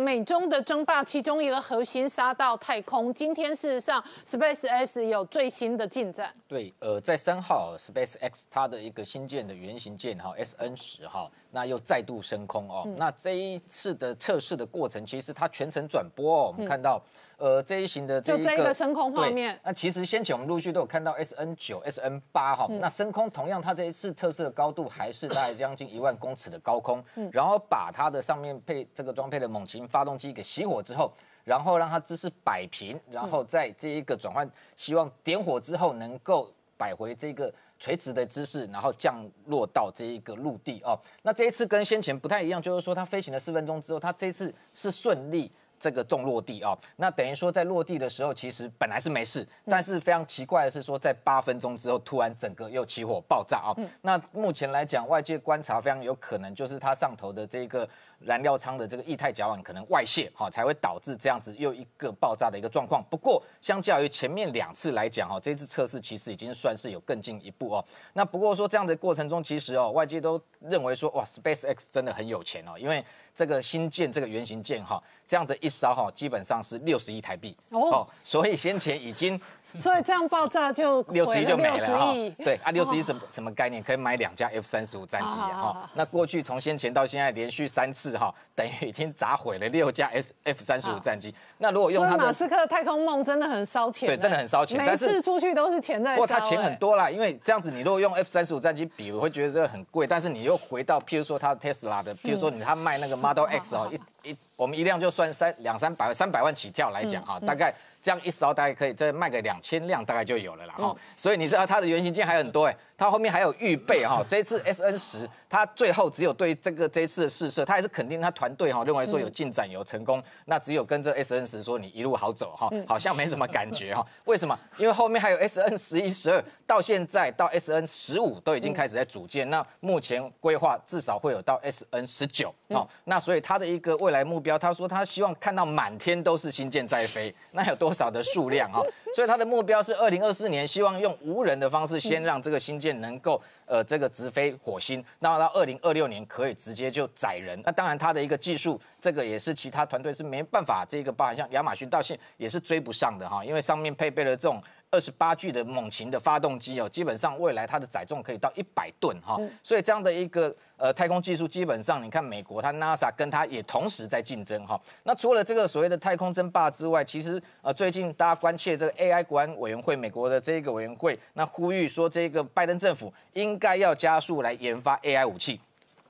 [0.00, 3.12] 美中的争霸，其中一个核心杀到太空。
[3.12, 6.32] 今天事实上，Space X 有最新的进展。
[6.46, 12.86] 对，呃，在三号，Space X 它的一个新建的原型舰哈，SN 十哈，那又再度升空哦。
[12.96, 17.02] 那这一次的测试的过程，其实它全程转播哦，我们看到。
[17.42, 19.58] 呃，这一型的就这个升空画面。
[19.64, 27.02] 那其实先前我们陆续都有看到 S N 九、S N 八哈，那升空同样，它这一次测试的高度还是大概将近一万公尺的高空，
[27.32, 31.12] 然后把它的上面配这个装配的猛禽发动机给熄火之后，
[31.42, 40.96] 然后让它姿势摆平，然后在这一个转换，希望点火之后能够摆回这个垂直的姿势，然后降落到这一个陆地哦。
[41.22, 45.50] 那这一次跟先前不太一样，就是说它飞行了四分钟之后，它这次是顺利。
[45.82, 53.74] 这个重落地啊，那等于说在落地的时候，其实本来是没事，但是非常奇怪的是说，在八分钟之后，突然整个又起火爆炸啊。
[54.00, 57.88] 那目前来讲，外界观察非常有可能就是它上头的这个
[58.20, 63.02] 燃料舱的这个液态甲烷可能外泄，哈，才会导致这样子又一个爆炸的一个状况。
[63.10, 67.84] 不过，相较于前面两次来讲，哈，这次测试其实已经算是有更进一步哦。
[68.12, 73.04] 那不过说这样的过程中，其实哦，外界都认为说，哇，Space X 真的很有钱哦，因为。
[73.34, 79.40] 这个新建这个原型舰哈，这样的一艘哈，基本上是六十亿台币哦，所以先前已经。
[79.80, 82.14] 所以这样爆炸就六十亿就没了哈。
[82.44, 83.82] 对啊，六十亿什什么概念？
[83.82, 85.90] 可以买两架 F 三十五战机啊。
[85.94, 91.34] 那过去从先前到现在连续三次哈，等于已经砸毁了六架 S F 三十五战机。
[91.58, 94.06] 那如果用它的马斯克的太空梦真的很烧钱。
[94.06, 94.84] 对，真的很烧钱。
[94.84, 96.16] 每次出去都是钱在烧。
[96.16, 100.06] 不过他钱很多啦，因为这样子你如果用 F 三十五战机比，我会觉得这个很贵。
[100.06, 103.90] 但是你又回到譬如说他 Tesla 的，譬如说你他卖那个 Model X 哦，
[104.22, 107.74] 一一我们一辆就算三两三百三百万起跳来讲哈，大概。
[108.02, 110.74] 这样一烧大概可以再卖个两千辆，大概就有了啦。
[110.76, 112.76] 哈，所以你知道它的原型件还很多哎。
[112.96, 124.06] 它后面还有预备哈，这次 S N 十，他最后只有对这个这次的试射，他还是肯定他团队哈认为说有进展有成功，那只有跟这 S N 十说你一路好走哈，好像没什么感觉哈。
[124.24, 124.58] 为什么？
[124.76, 138.80] 因为后面还有 S N 十一十二，到现在到 S N 十五都已经开始在组建，那目前规划至少会有到 S N 十九哦，那所以他的一个未来目标，他说他希望看到满天都是新舰在飞，那有多少的数量哈？
[139.14, 147.60] 所以他的目标是二零二四年，希望用无人的方式先让这个新舰能够呃这个直飞火星，那到二零二六年可以直接就载人。
[147.64, 154.62] 那当然它的一个技术，这个也是其他团队是没办法，这个包含像亚马逊到现也是追不上的哈，因为上面配备了这种。
[154.92, 164.78] 二十八具的猛禽的发动机哦，基本上未来它的载重可以到一百吨哈，所以这样的一个呃太空技术，基本上你看美国它 NASA 跟它也同时在竞争哈。
[165.04, 175.58] 那除了这个所谓的太空争霸之外，其实呃最近大家关切这个 AI 国安委员会，美国的这个委员会，那呼吁说这个拜登政府应该要加速来研发 AI 武器。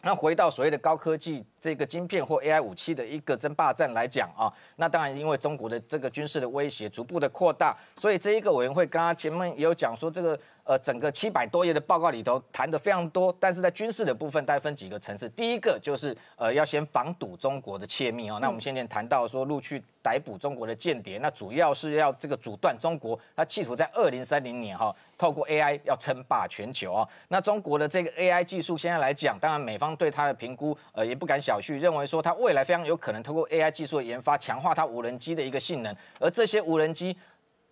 [0.02, 10.38] 那回到所谓的高科技这个晶片或 AI 武器的一个争霸战来讲啊，那当然因为中国的这个军事的威胁逐步的扩大，所以这一个委员会刚刚前面也有讲说这个。
[10.64, 15.28] 呃，整个七百多页的报告里头谈的非常多，但是在军事的部分，大概分几个层次。
[15.30, 18.38] 第一个就是呃，要先防堵中国的窃密哦。
[18.40, 27.08] 那我们先前谈到说，陆续逮捕中国的间谍，那主要是要这个阻断中国，他企图在二零三零年哈，透过 AI 要称霸全球啊。
[27.26, 37.16] 那中国的这个 AI 技术现在来讲，当然美方对它的评估呃也不敢小觑，认为说它未来非常有可能透过 AI 技术的研发，强化它无人机的一个性能，而这些无人机。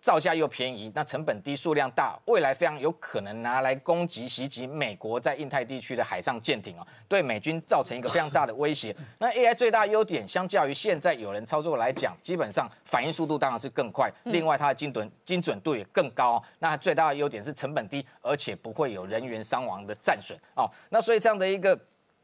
[0.01, 8.95] 造价又便宜，那成本低、数量大，未来非常有可能拿来攻击、袭击美国在印太地区的海上舰艇啊，对美军造成一个非常大的威胁。
[9.19, 16.41] 那 AI 最大优点，相较于现在有人操作来讲，基本上反应速度当然是更快，另外它的精准精准度也更高。
[16.59, 20.69] 那最大的优点是成本低，而且不会有人员伤亡的战损哦。
[20.89, 21.79] 那所以这样的一个。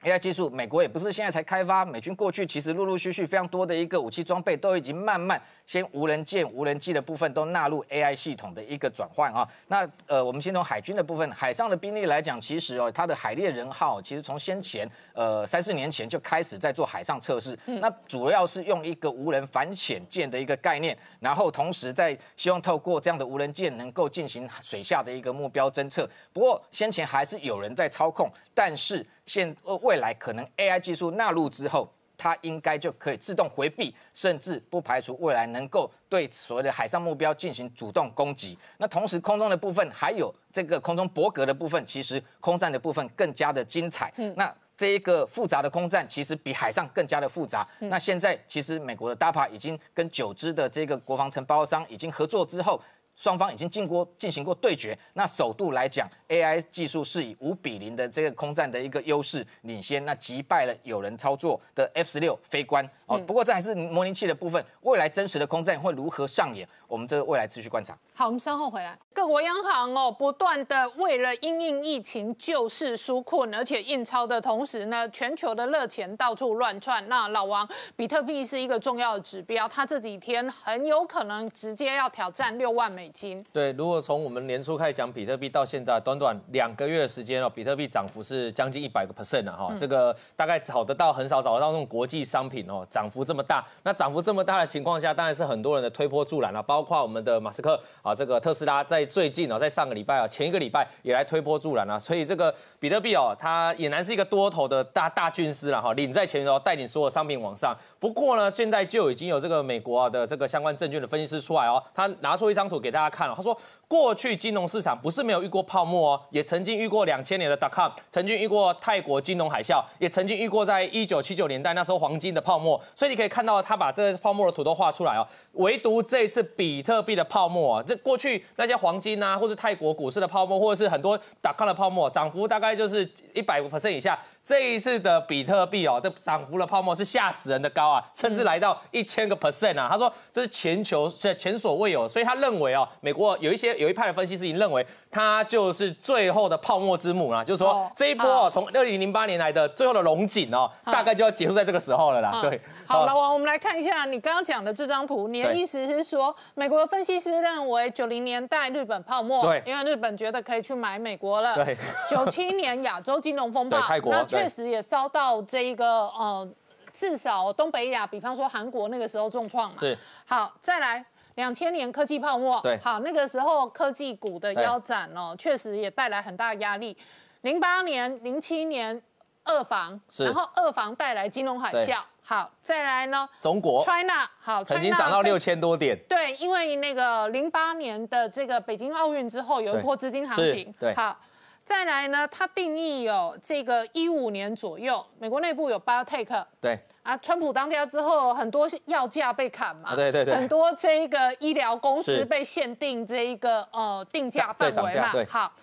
[0.08, 9.46] AI 技术，美国也不是现在才开发，美军过去其实陆陆续续非常多的一个武器装备都已经慢慢先无人舰、无人机的部分都纳入 AI 系统的一个转换啊。
[9.68, 26.10] 那呃，我们先从海军的部分，海上的兵力来讲，其实哦，它的海猎人号其实从先前呃三四年前就开始在做海上测试，那主要是用一个无人反潜舰的一个概念，然后同时在希望透过这样的无人舰能够进行水下的一个目标侦测。
[26.32, 31.88] 不过先前还是有人在操控，但是现呃未来可能 AI 技术纳入之后，
[32.18, 38.58] 它应该就可以自动回避，甚至不排除未来能够对所谓的海上目标进行主动攻击。
[38.78, 44.12] 那同时空中的部分还有这个空中博格的部分，其实空战的部分更加的精彩。
[44.18, 47.68] 嗯，那这一个复杂的空战其实比海上更加的复杂。
[47.80, 52.82] 那现在其实美国的 DAPA 已经跟九支的这个国防承包商已经合作之后。
[53.18, 54.98] 双方已经进过进行过对决。
[55.14, 63.18] 那首度来讲，AI 技术是以五比零的这个空战的一个优势领先，那击败了有人操作的 F 十六飞官哦。
[63.20, 66.68] 不过这还是模拟器的部分，未来真实的空战会如何上演？
[66.88, 67.98] 我们这个未来持续观察。
[68.14, 68.98] 好，我们稍后回来。
[69.12, 77.06] 各国央行哦，不断的为了因应疫情救市纾困，而且印钞的同时呢，全球的热钱到处乱窜。
[77.10, 83.44] 那老王，比特币是一个重要的指标，它这几天很有可能直接要挑战六万美金。
[83.52, 89.74] 对，如果从我们年初开始讲比特币到现在，短短两个月的时间哦，比特币涨幅是将近一百个 percent 了哈。
[89.80, 93.66] 这个大概找得到很少找得到那种国际商品哦，涨幅这么大。
[93.84, 107.76] 那涨幅这么大的情况下，当然是很多人的推波助澜了，包括我们的马斯克啊，这个特斯拉在最近啊，在上个礼拜啊，前一个礼拜也来推波助澜啊，所以这个比特币哦，它俨然是一个多头的大大军师了哈，领在前头，带领所有商品往上。
[108.00, 113.36] 不过呢，现在就已经有这个美国的这个相关证券的分析师出来哦，他拿出一张图给大家大家看了。
[113.36, 113.56] 他说
[113.88, 122.82] 过去金融市场不是没有遇过泡沫哦，也曾经遇过两千年的 dot com，曾经遇过泰国金融海啸，也曾经遇过在一九七九年代那时候黄金的泡沫。
[122.94, 125.26] 所以你可以看到他把这个泡沫的图都画出来哦。
[125.54, 134.20] 唯独这一次比特币的泡沫啊，这过去那些黄金啊，或是泰国股市的泡沫，或者是很多 dot com 的泡沫，涨幅大概就是一百 percent 以下。
[134.44, 139.90] 这一次的比特币哦，这涨幅的泡沫是吓死人的高啊，甚至来到一千个 percent 啊。
[139.92, 144.86] 他说这是全球是前所未有，所以他认为哦，美国有一些有一派的分析师已经认为。
[145.10, 152.40] 它就是最后的泡沫之母啦，就是说这一波哦，从二零零八年来的最后的龙井哦，大概就要结束在这个时候了啦。
[152.42, 161.56] 对，好，老王，我们来看一下你刚刚讲的这张图，你的意思是说，美国的分析师认为九零年代日本泡沫，对，因为日本觉得可以去买美国了。
[161.56, 161.76] 对，
[162.08, 166.48] 九七年亚洲金融风暴， 那确实也烧到这一个呃，
[166.94, 169.78] 至少东北亚，比方说韩国那个时候重创嘛。
[169.80, 171.04] 是，好，再来。
[171.38, 176.98] 两千年科技泡沫，对，好，那个时候科技股的腰斩哦，确实也带来很大的压力。
[177.42, 179.00] 零八年、零七年
[179.44, 182.00] 二房，然后二房带来金融海啸。
[182.24, 183.30] 好，再来呢？
[183.40, 185.96] 中国，China，好，曾经涨到六千多点。
[186.10, 190.74] 对，因为那个零八年的这个北京奥运之后，有一波资金行情。
[190.80, 191.16] 对，好，
[191.64, 192.28] 再来呢？
[192.30, 196.44] 它定义有这个一五年左右，美国内部有 Biotech。
[196.60, 196.80] 对。
[197.08, 205.54] 啊，川普当家之后，很多药价被砍嘛，对对对，很多这一个医疗公司被限定这一个呃定价范围嘛，好，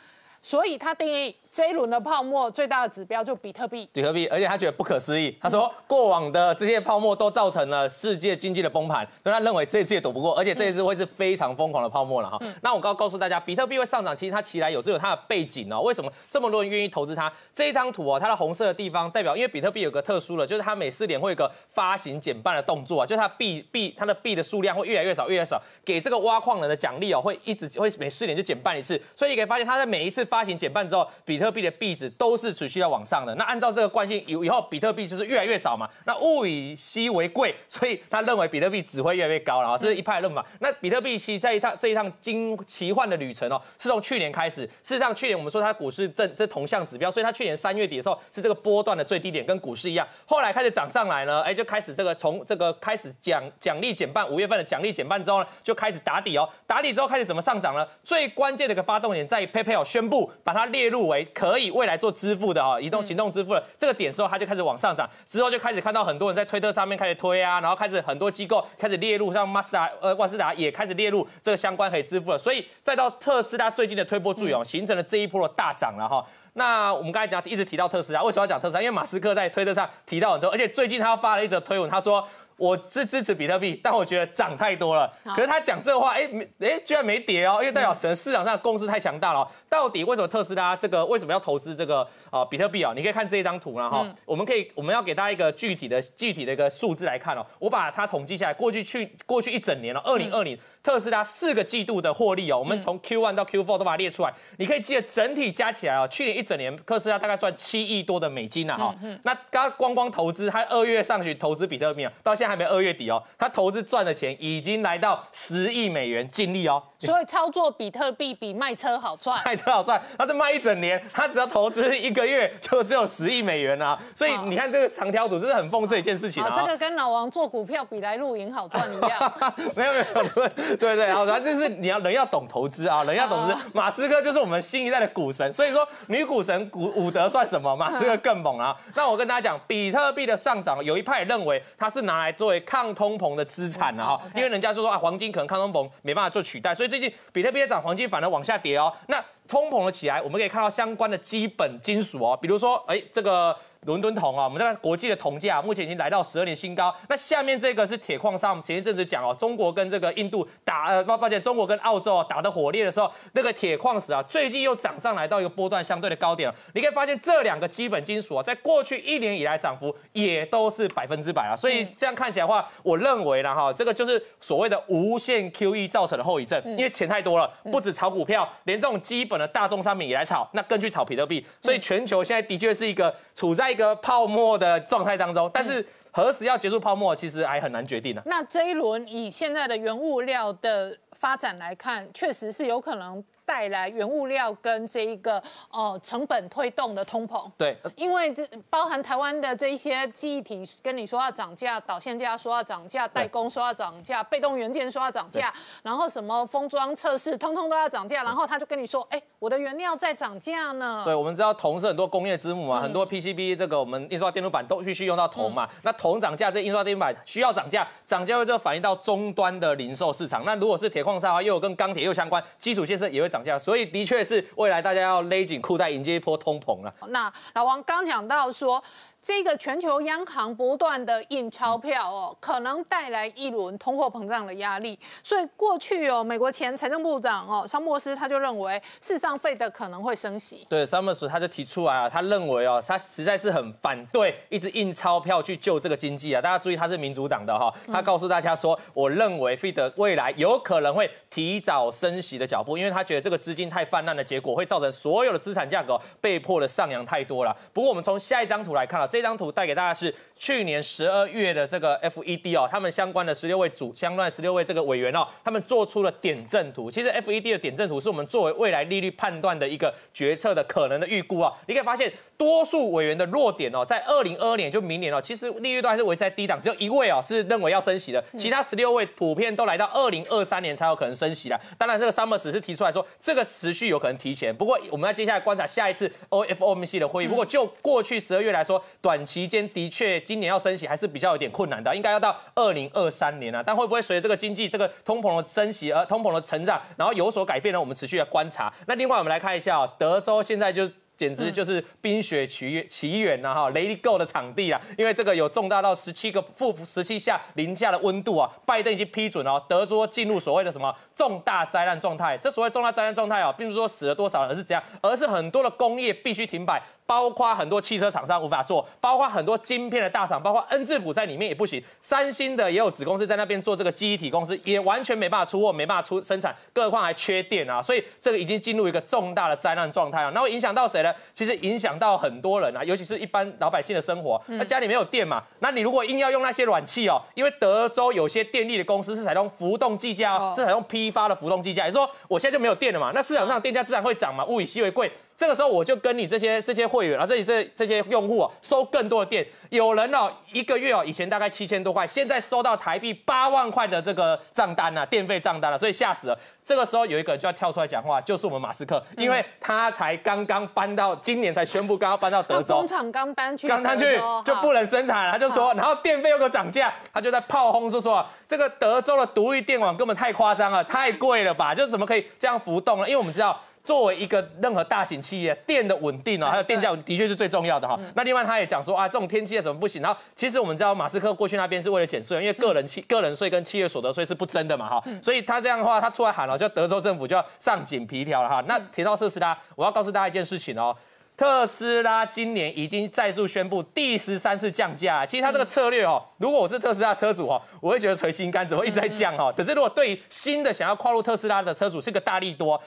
[0.41, 1.37] 所以他定义。
[1.55, 5.39] 这一轮的泡沫最大的指标就比特币，比特币，而且他觉得不可思议。
[5.41, 12.41] 他说过往的这些泡沫都造成了世界经济的崩盘，所以他认为这一次也躲不过，而且这一次会是非常疯狂的泡沫了哈。
[12.61, 15.81] 那我刚告诉大家，比特币会上涨，其实它起来有时有它的背景哦。
[15.83, 17.33] 为什么这么多人愿意投资它？
[17.55, 29.01] 这一张图哦，它的红色的地方代表，因为比特币有个特殊的，就是它每四年会有个发行减半的动作啊，就是它币币它的币的数量会越来越少，越来越少，给这个挖矿人的奖励哦，会一直会每四年就减半一次。
[29.15, 33.35] 所以你可以发现，它在每一次发行减半之后，比特特币的币值都是持续要往上的。
[33.35, 35.87] 那按照这个惯性，以以后比特币就是越来越少嘛。
[36.06, 39.61] 那物以稀为贵，所以他认为比特币只会越来越高。
[39.61, 40.44] 然后这是一派论法。
[40.61, 44.62] 那比特币其实在一趟这一趟经奇幻的旅程哦，是从去年开始。
[44.82, 50.08] 事实上，去年我们说它股市正这同向指标，所以它去年三月底的时候是这个波段的最低点，跟股市一样。
[50.25, 56.49] 后来开始涨上来呢，哎，就开始这个从这个开始奖奖励减半，五月份的奖励减半之后呢，就开始打底哦。
[56.67, 57.87] 打底之后开始怎么上涨呢？
[58.02, 62.15] 最关键的一个发动点在 PayPal 宣布把它列入为可以未来做。
[62.15, 76.25] 支付的哦，移动行动支付的这个点之后，它就开始往上涨，之后就开始看到很多人在推特上面开始推啊，然后开始很多机构开始列入，像马斯达呃万斯达也开始列入这个相关可以支付了，所以再到特斯拉最近的推波助涌，形成了这一波的大涨了哈。
[76.53, 78.81] 那我们刚才讲一直提到特斯拉，为什么要讲特斯拉？
[78.81, 82.25] 因为马斯克在推特上提到很多，而且最近他发了一则推文，他说。
[82.56, 85.13] 我是支持比特币，但我觉得涨太多了。
[85.25, 89.46] 可是他讲这话，哎，没，哎，居然没跌哦，因为代表可能市场上的共识太强大了。
[89.69, 92.93] 到底为什么特斯拉这个为什么要投资这个啊比特币啊？
[92.94, 94.06] 你可以看这一张图了哈。
[94.25, 97.44] 我们可以，我们要给大家一个具体的、具体的一个数字来看哦。
[97.58, 104.31] 我把它统计下来，过去去过去一整年了，二零二零特斯拉四个季度的获利哦，我们从 Q one 到 Q four 都把它列出来。
[104.58, 108.94] 你可以记得整体加起来哦，去年一整年特斯拉大概赚七亿多的美金呐哈。
[109.22, 113.22] 那刚光光投资，他二月上旬投资比特币啊，到现在还没二月底哦。
[113.38, 119.98] 他投资赚的钱已经来到十亿美元净利哦，所以操作比特币比卖车好赚， 卖车好赚。
[120.19, 123.98] 他这卖一整年，他只要投资一个月就只有十亿美元啊！
[124.14, 126.53] 所以你看这个长条图，真的很讽刺一件事情啊。
[126.55, 129.32] 这个跟老王做股票比来露营好赚一样。
[129.74, 133.71] 没 有没有， 对对对，然后就是你要人要懂投资啊，人要懂投资。
[133.73, 137.75] 马斯克就是我们新一代的股神，所以说女股神股伍德算什么？
[137.77, 138.77] 马斯克更猛啊！
[138.95, 148.93] 那我跟大家讲，比特币的上涨，有一派认为它是拿来作为抗通膨的资产了哈，因为人家就说啊，黄金可能抗通膨没办法做取代，所以最近比特币在涨，黄金反而往下跌哦。
[149.09, 153.57] 那通膨了起来，我们可以看到相关的基本金属哦，比如说哎这个。
[153.84, 156.94] 伦敦铜啊，我们这个国际的铜价目前已经来到十二年新高。
[157.08, 166.50] 那下面这个是铁矿砂，我们前一阵子讲哦，中国跟这个印度打呃，抱抱歉，中国跟澳洲打得火烈的时候，那个铁矿石啊，最近又涨上来到一个波段相对的高点。
[166.72, 171.55] 你可以发现这两个基本金属啊，在过去一年以来涨幅也都是百分之百啊。
[171.55, 181.44] 所以这样看起来的话，我认为呢哈，这个就是所谓的无限 QE 造成的后遗症，因为钱太多了，不止炒股票，连这种基本的大宗商品也来炒，那更去炒比特币。
[181.60, 183.74] 所以全球现在的确是一个处在。
[183.75, 188.23] 一个泡沫的状态当中，但是何时要结束泡沫，其实还很难决定呢。
[188.25, 193.25] 那这一轮以现在的原物料的发展来看，确实是有可能。
[193.47, 195.37] 带来原物料跟这一个
[195.71, 205.53] 呃成本推动的通膨，对，因为这包含台湾的这一些记忆体跟你说要涨价，导线价说要涨价，代工说要涨价，被动元件说要涨价，
[205.83, 211.03] 然后什么封装测试通通都要涨价，然后他就跟你说，哎，我的原料在涨价呢。
[211.05, 220.47] 对，我们知道铜是很多工业之母嘛，很多 PCB 这个我们印刷电路板都必须用到铜嘛，那铜涨价，这印刷电路板需要涨价，涨价会就反映到终端的零售市场。
[220.47, 223.29] 那如果是铁矿又有跟钢铁又相关，基础建设也会。
[223.35, 226.94] 涨价，所以的确是未来大家要勒紧裤带迎接一波通膨了。
[227.09, 228.81] 那老王刚讲到说。
[229.27, 235.01] 这个全球央行不断的印钞票哦，可能带来一轮通货膨胀的压力。
[235.23, 240.67] 所以过去哦，美国前财政部长哦，桑莫斯他就认为，世上费的可能会升息。
[240.69, 246.43] 对，桑莫斯他就提出来啊，他认为哦，他实在是很反对一直印钞票去救这个经济啊。
[246.43, 257.57] 大家注意，他是民主党的哈，他告诉大家说，我认为费德未来有可能会提早升息的脚步，因为他觉得这个资金太泛滥的结果会造成所有的资产价格被迫的上扬太多了。
[257.73, 259.09] 不过我们从下一张图来看啊。
[259.15, 266.91] 这张图带给大家是去年十二月的这个 FED 哦，他们相关的十六位主相关十六位这个委员哦，他们做出了点阵图。
[266.91, 271.53] 其实 FED 的点阵图是我们作为未来利率判断的一个决策的可能的预估啊。
[271.69, 281.61] 你可以发现，多数委员的弱点哦，在二零二二年就明年哦，其实利率都还是维持在低档，只有一位哦是认为要升息的，其他十六位普遍都来到二零二三年才有可能升息的。
[281.79, 284.53] 当然，这个 Summers 是提出来说这个持续有可能提前。
[284.53, 287.29] 不过，我们要接下来观察下一次 OFOMC 的会议。
[287.29, 293.63] 如果，就过去十二月来说，短期间的确，今年要升息还是比较有点困难的，应该要到二零二三年啊。
[293.63, 297.79] 但会不会随着这个经济、这个通膨的升息而通膨的成长，然后有所改变呢？
[297.79, 298.73] 我们持续的观察。
[298.87, 300.91] 那另外，我们来看一下德州现在就。
[301.17, 312.37] 简直就是冰雪奇奇缘呐哈，Let It Go 的场地啊，因为这个有重大到十七个负十七下零下的温度啊，拜登已经批准哦，德州进入所谓的什么重大灾难状态。
[312.37, 331.04] 这所谓重大灾难状态啊，并不是说死了多少人，而是怎样，而是很多的工业必须停摆，包括很多汽车厂商无法做，包括很多晶片的大厂，包括恩智浦在里面也不行，三星的也有子公司在那边做这个记忆体公司，也完全没办法出货，没办法出生产，更何况还缺电啊，所以这个已经进入一个重大的灾难状态啊，那会影响到谁？
[331.32, 334.41] 其实影响到很多人啊，尤其是一般老百姓的生活。
[334.46, 335.43] 那家里没有电嘛？
[335.58, 345.11] 那你如果硬要用那些暖气哦，因为德州有些电力的公司是采用浮动计价，是采用批发的浮动计价，也就是说我现在就没有电了嘛，那市场上电价自然会涨嘛，物以稀为贵。
[345.37, 349.44] 这个时候我就跟你这些这些会员啊，这里这这些用户啊，收更多的电。
[349.70, 356.39] 有人哦，一个月哦，以前大概七千多块，现在收到台币八万块的这个账单啊，电费账单了，所以吓死了。
[356.65, 371.75] 这个时候有一个人就要跳出来讲话，就是我们马斯克，因为他才刚刚搬到今年才宣布刚刚搬到德州，工厂刚搬去，刚搬去就不能生产，他就说，然后电费又给涨价，他就在炮轰说说这个德州的独立电网根本太夸张了，太贵了吧？
[371.75, 373.09] 就怎么可以这样浮动呢？
[373.09, 373.61] 因为我们知道。
[373.84, 378.00] 作为一个任何大型企业，电的稳定哦，还有电价的确是最重要的哈。
[378.17, 380.00] 那另外他也讲说啊，这种天气怎么不行？
[380.00, 385.05] 然后其实我们知道马斯克过去那边是为了减税，因为个人企个人税跟企业所得税是不增的嘛哈。
[385.22, 388.64] 所以他这样的话，他出来喊了，就德州政府就要上紧皮条了哈。
[388.67, 390.96] 那提到特斯拉，我要告诉大家一件事情哦，
[391.36, 395.26] 特斯拉今年已经再度宣布第十三次降价。
[395.26, 399.53] 其实他这个策略哦，如果我是特斯拉车主哦，我会觉得捶心肝，怎么一直在降哈。
[399.55, 402.81] 可是如果对新的想要跨入特斯拉的车主是个大力多。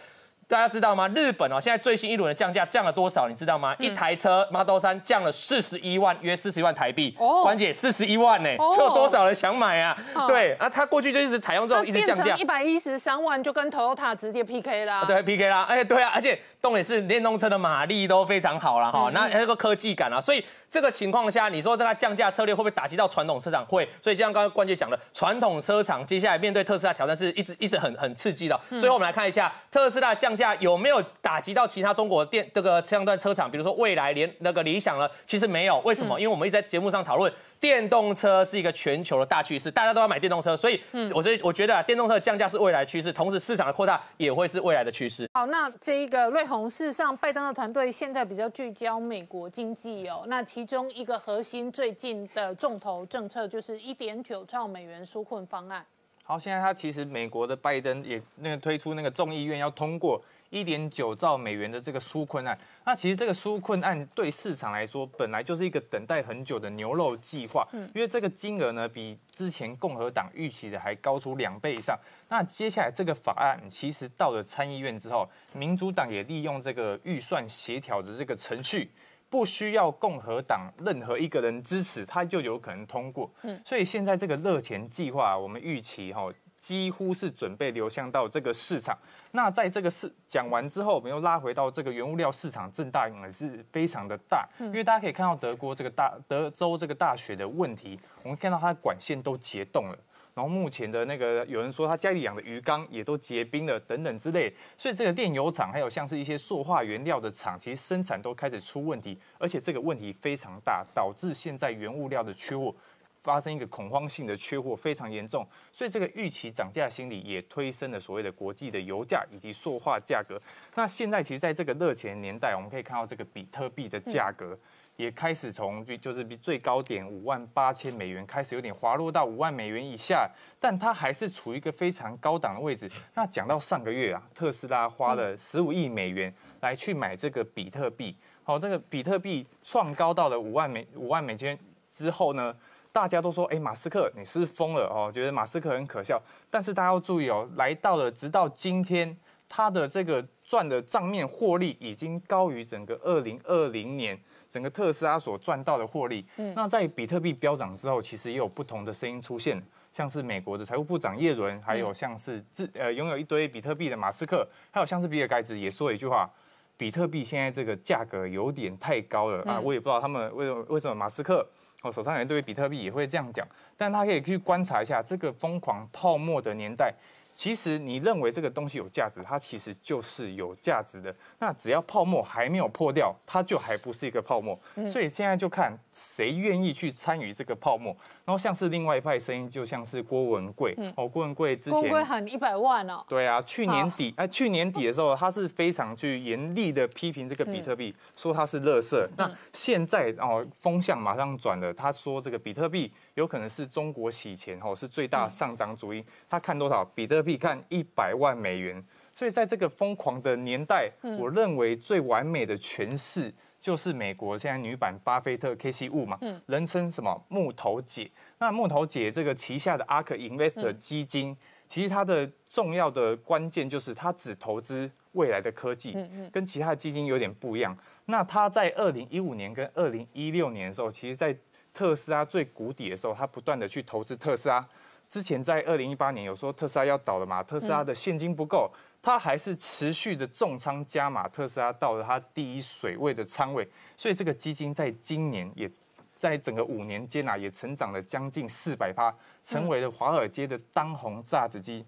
[0.50, 1.10] 大家知道吗？
[1.10, 3.28] 日本哦，现在最新一轮的降价降了多少？
[3.28, 3.76] 你知道吗？
[3.80, 7.14] 一台车 Model 三降了四十一万，约四十一万台币。
[7.20, 9.98] 哦，关姐，四十一万呢，这有多少人想买啊？
[10.26, 15.04] 对啊，他过去就一直采用这种一直降价，一百一十三万就跟 Toyota 直接 PK 啦。
[15.06, 15.64] 对，PK 啦。
[15.64, 20.44] 哎，对啊，而且重点是电动车的马力都非常好了哈，那那个科技感啊，所以。
[20.70, 23.66] 这个情况下，你说这个降价策略会不会打击到传统车厂？
[23.68, 28.60] 会，所以就像刚刚关姐讲的，传统车厂接下来面对特斯拉挑战是一直一直很很刺激的。
[28.72, 35.10] 最后我们来看一下特斯拉降价有没有打击到其他中国电这个车辆端车厂，比如说未来、连那个理想呢？
[35.26, 36.20] 其实没有，为什么？
[36.20, 40.80] 因为我们一直在节目上讨论，电动车是一个全球的大趋势，大家都要买电动车，所以
[41.14, 45.28] 我所以我觉得啊，电动车降价是未来趋势，同时市场的扩大也会是未来的趋势。
[45.34, 50.24] 好，那这一个瑞红事实上，拜登的团队现在比较聚焦美国经济哦。
[50.28, 55.86] 那其中一个核心最近的重头政策就是一点九兆美元纾困方案。
[56.24, 60.22] 好，现在他其实美国的拜登也那个推出那个众议院要通过。
[60.50, 71.98] 一点九兆美元的这个纾困案，那其实这个纾困案对市场来说，本来就是一个等待很久的牛肉计划，因为这个金额呢，比之前共和党预期的还高出两倍以上。
[72.30, 78.90] 那接下来这个法案其实到了参议院之后，民主党也利用这个预算协调的这个程序，
[79.30, 83.30] 不需要共和党任何一个人支持，它就有可能通过。
[83.42, 86.32] 嗯，所以现在这个热钱计划，我们预期哈。
[86.68, 88.94] 几乎是准备流向到这个市场。
[89.32, 94.46] 那在这个市讲完之后，我们又拉回到这个原物料市场，震荡也是非常的大。
[94.60, 99.98] 因为大家可以看到德国这个大德州这个大学的问题，我们看到它的管线都结冻了。
[100.36, 104.54] 然后目前的那个有人说他家里养的鱼缸也都结冰了，等等之类。
[104.78, 112.76] 所以这个炼油厂还有像是一些塑化原料的厂，其实生产都开始出问题，而且这个问题非常大，导致现在原物料的缺货。
[113.22, 120.42] 发生一个恐慌性的缺货非常严重，所以这个预期涨价心理也推升了所谓的国际的油价以及塑化价格。
[120.76, 124.58] 那现在其实在这个热钱年代，我们可以看到这个比特币的价格
[124.96, 132.90] 也开始从就是比最高点五万八千美元开始有点滑落到五万美元以下，但它还是处于一个非常高档的位置。
[133.14, 141.58] 那讲到上个月啊，特斯拉花了十五亿美元来去买这个比特币，好，这个比特币创高到了五万美五万美金
[141.92, 142.56] 之后呢？
[142.92, 146.22] 大家都说，哎，马斯克你是疯了哦，觉得马斯克很可笑。
[146.50, 149.16] 但是大家要注意哦，来到了直到今天，
[149.48, 156.26] 他的这个赚的账面获利已经高于整个二零二零年整个特斯拉所赚到的获利。
[156.38, 166.30] 嗯，那在比特币飙涨之后，其实也有不同的声音出现，像是美国的财务部长耶伦，还有像是自呃拥有一堆比特币的马斯克，还有像是比尔盖茨也说了一句话：
[166.78, 169.60] 比特币现在这个价格有点太高了啊！
[169.60, 171.48] 我也不知道他们为什么为什么马斯克。
[171.84, 176.94] 我，手上人对于比特币也会这样讲，但他可以去观察一下这个疯狂泡沫的年代。
[177.38, 181.16] 其实你认为这个东西有价值，它其实就是有价值的。
[181.38, 184.60] 那只要泡沫还没有破掉，它就还不是一个泡沫。
[184.88, 187.96] 所以现在就看谁愿意去参与这个泡沫。
[188.26, 199.08] 然后像是另外一派声音，就像是郭文贵哦，郭文贵之前郭文贵喊一百万哦，对啊，去年底哎，去年底的时候，他是非常去严厉的批评这个比特币，说它是垃圾。
[199.16, 206.06] 那现在哦，风向马上转了，他说这个比特币有可能是中国洗钱哦，是最大上涨主因。
[206.30, 206.86] 他看多少？
[206.96, 208.84] 比特币看一百万美元。
[209.14, 213.34] 所以在这个疯狂的年代，我认为最完美的诠释。
[213.60, 218.08] 就是美国现在女版巴菲特 K C 物嘛，人称什么木头姐？
[218.38, 225.98] 那木头姐这个旗下的 Ark Investor 基金，其实它的重要的关键就是它只投资未来的科技，
[226.32, 227.76] 跟其他的基金有点不一样。
[228.06, 231.36] 那它在二零一五年跟二零一六年的时候，其实在
[231.78, 234.68] 特斯拉最谷底的时候，它不断的去投资特斯拉。
[235.08, 238.72] 之前在二零一八年有说特斯拉要倒了嘛，特斯拉的现金不够。
[239.00, 245.70] 它还是持续的重仓加码特斯拉，到了它第一水位的仓位，所以这个基金在今年也
[246.18, 249.14] 在整个五年间啊，也成长了将近四百趴，
[249.44, 251.86] 成为了华尔街的当红榨子机。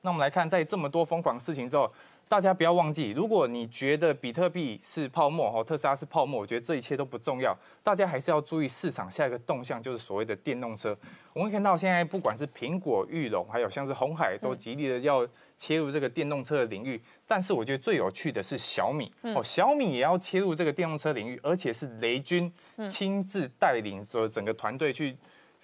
[0.00, 1.88] 那我们来看，在这么多疯狂事情之后。
[2.28, 7.56] 大家不要忘记，如果你觉得比特币是泡沫，哈，特斯拉是泡沫，我觉得这一切都不重要。
[7.82, 10.94] 大家还是要注意市场下一个动向，就是所谓的电动车。
[11.32, 17.00] 我们看到现在不管是苹果、玉龙，还有像是红海，都极力的要切入这个电动车的领域。
[17.26, 22.52] 但是我觉得最有趣的是小米，哦，小米也要切入这个电动车领域，而且是雷军
[22.86, 25.16] 亲自带领所整个团队去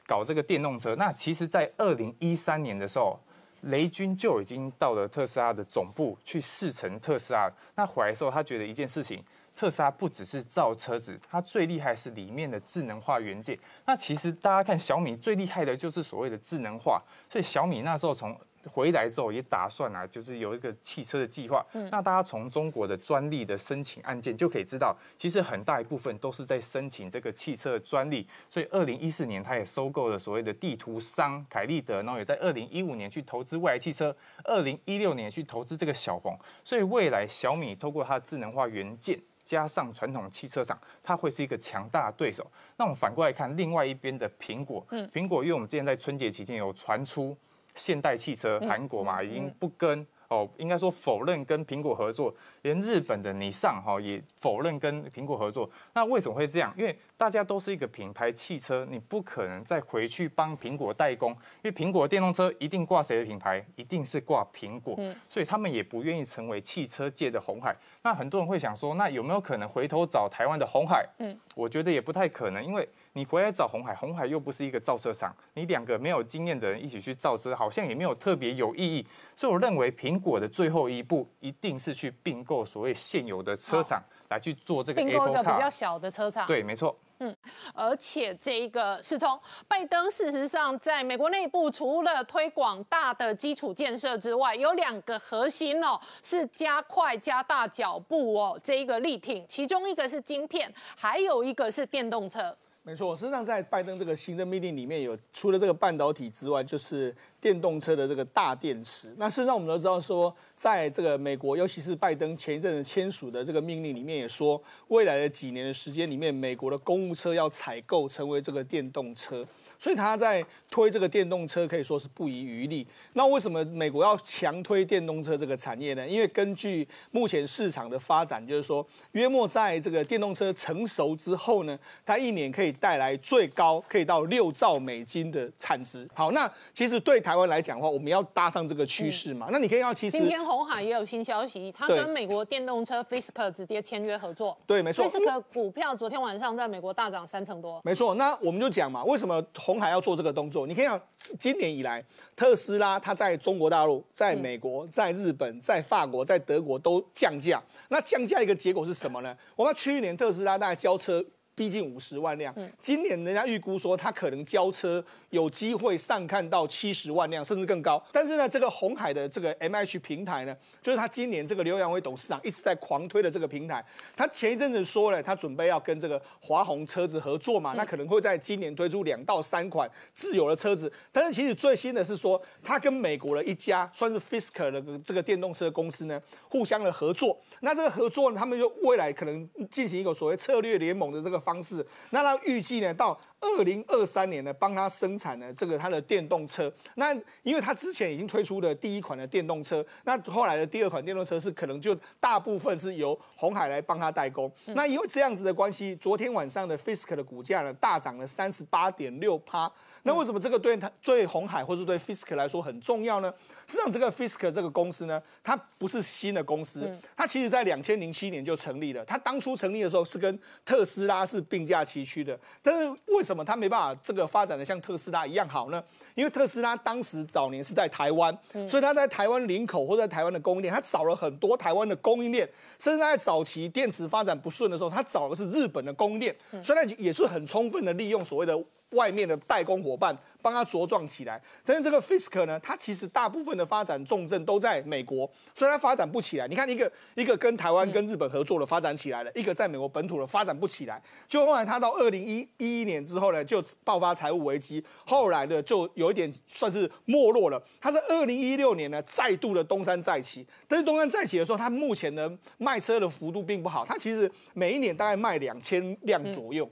[0.06, 0.96] 搞这个电动车。
[0.96, 3.20] 那其实，在二零一三年的时候。
[3.64, 7.50] 雷军就已经到了特斯拉的总部去试乘特斯拉。
[7.74, 9.22] 那回来的时候，他觉得一件事情，
[9.54, 13.58] 特斯拉不只是造车子，它最厉害是里面的智能化元件。
[13.84, 18.38] 那其实大家看小米最厉害的就是所谓的智能化，所以小米那时候从。
[18.70, 21.64] 回来之后也打算啊，就是有一个汽车的计划。
[21.72, 28.26] 嗯，那大家从中国的专利的申请案件就可以知道，其实很大一部分都是在申请这个汽车的专利。
[28.48, 36.36] 所以，二零一四年他也收购了所谓的地图商凯立德，然后也在二零一五年去投资未来汽车，二零一六年去投资这个小鹏。
[36.62, 42.50] 所以，未来小米透过它的智能化元件，加上传统汽车厂，它会是一个强大的对手。
[42.76, 47.36] 那我们反过来看另外一边的苹果，嗯，苹果因为我们之前在春节期间有传出。
[47.74, 55.68] 现代汽车，韩国嘛，已经不跟哦，应该说否认跟苹果合作，连日本的尼桑哈也否认跟苹果合作。
[55.92, 56.72] 那为什么会这样？
[56.76, 61.30] 因为大家都是一个品牌汽车，你不可能再回去帮苹果代工，
[61.62, 67.76] 因为苹果电动车一定挂谁的品牌，一定是挂苹果，所以他们也不愿意成为汽车界的红海。
[68.02, 71.06] 那很多人会想说，那有没有可能回头找台湾的红海？
[71.18, 79.06] 嗯，我觉得也不太可能，因为你回来找红海，红海又不是一个造车厂，你两个没有经验的人一起去造车，好像也没有特别有意义。
[79.36, 85.70] 所以我认为苹果的最后一步一定是去并购所谓现有的车厂来去做这个并购一个比较。
[85.70, 86.44] 小的车厂。
[86.46, 86.96] 对，没错。
[87.20, 87.34] 嗯
[87.72, 102.54] 而且这一个是从拜登事实上在美国内部除了推广大的基础建设之外，有两个核心哦，是加快加大脚步哦，这一个力挺，其中一个是晶片，还有一个是电动车。
[102.86, 109.08] 没错，实际上在拜登这个新的命令里面有，除了这个半导体之外，就是电动车的这个大电池。
[109.16, 119.46] 那事实上我们都知道说，在这个美国，尤其是拜登前一阵子签署的这个命令里面，也说未来的几年的时间里面，美国的公务车要采购成为这个电动车。
[119.78, 122.86] 所以他在推这个电动车可以说是不遗余力。
[123.12, 126.06] 那为什么美国要强推电动车这个产业呢？
[126.06, 136.08] 因为根据目前市场的发展，就是说约莫在这个电动车成熟之后呢，它一年可以带来最高可以到六兆美金的产值。
[136.14, 139.48] 好，那其实对台湾来讲的话，我们要搭上这个趋势嘛。
[139.52, 144.56] 那你可以要，其实今天红海也有新消息，他跟美国电动车 Fisker 直接签约合作。
[144.66, 145.06] 对，没错。
[145.06, 147.80] Fisker 股票昨天晚上在美国大涨三成多。
[147.84, 150.66] 没错，那我们就讲嘛，为什么红海要做这个动作？
[150.66, 151.00] 你可以想，
[151.38, 152.04] 今年以来，
[152.36, 157.62] 特斯拉它在中国大陆、在美国、在日本、在法国、在德国都降价。
[157.88, 159.34] 那降价一个结果是什么呢？
[159.56, 161.24] 我们去年特斯拉大概交车。
[161.54, 168.02] 逼近五十万辆，今年人家预估说它可能交车有机会上看到七十万辆，甚至更高。
[168.12, 173.84] 但是呢，这个红海的这个 M H 平台呢，就是他今年这个刘扬伟董事长一直在狂推的这个平台。
[174.16, 180.92] 他前一阵子说了，他准备要跟这个华虹车子合作嘛，那可能会在今年推出两到三款自有的车子。
[181.12, 187.38] 但是其实最新的是说，他跟美国的一家算是 Fisker 的这个电动车公司呢，互相的合作。
[187.60, 191.86] 那这个合作呢，他们就未来可能进行一个所谓策略联盟的这个方式。
[192.10, 196.72] 那他预计呢，到二零二三年呢，帮他生产呢这个他的电动车。
[196.94, 204.50] 那因为他之前已经推出了第一款的电动车，那后来的第二款电动车是可能就大部分是由红海来帮他代工。
[204.68, 209.70] 那因为这样子的关系，昨天晚上的 Fisker 的股价呢大涨了三十八点六趴。
[210.06, 213.32] 那为什么这个对他对红海或是对 Fisker 来说很重要呢？
[213.66, 219.04] 实际上，这个 Fisker 这个公司呢，它不是新的公司，它其实在两千零七年就成立了。
[219.04, 225.82] 它当初成立的时候是跟特斯拉是并驾齐驱的，但是为什么它没办法这个发展的像特斯拉一样好呢？
[226.14, 228.36] 因为特斯拉当时早年是在台湾，
[228.68, 232.48] 所以它在台湾林口或者在台湾的供应链，它找了很多台湾的供应链，
[232.78, 238.54] 甚至在早期电池发展不顺的时候，它找的是日本的供应链，所以它也是很充分的利用所谓的。
[238.90, 246.46] 外面的代工伙伴帮他茁壮起来，但是这个 Fisker 呢，它其实大部分的发展重镇都在美国，所以它发展不起来。
[246.46, 251.02] 你看一个一个跟台湾跟日本合作的发展起来了，一个在美国本土的发展不起来。
[251.26, 257.60] 就后来它到二零一一一年之后呢，就爆发财务危机，后来呢就有一点算是没落了。
[257.80, 266.70] 它是二零一六年呢再度的东山再起，但是东山再起的时候，它目前呢卖车的幅度并不好，它其实每一年大概卖两千辆左右。